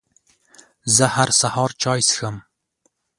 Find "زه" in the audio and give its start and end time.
0.95-1.05